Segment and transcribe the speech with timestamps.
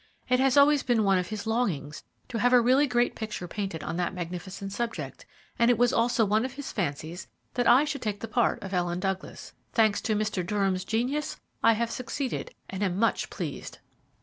[0.29, 3.83] It has always been one of his longings to have a really great picture painted
[3.83, 5.27] on that magnificent subject,
[5.59, 8.73] and it was also one of his fancies that I should take the part of
[8.73, 9.53] Ellen Douglas.
[9.73, 10.43] Thanks to Mr.
[10.43, 13.77] Durham's genius, I have succeeded, and am much pleased."